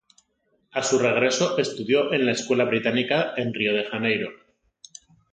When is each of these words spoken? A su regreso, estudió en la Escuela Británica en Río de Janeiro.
A 0.71 0.81
su 0.81 0.97
regreso, 0.97 1.59
estudió 1.59 2.11
en 2.11 2.25
la 2.25 2.31
Escuela 2.31 2.63
Británica 2.63 3.35
en 3.37 3.53
Río 3.53 3.75
de 3.75 3.85
Janeiro. 3.85 4.29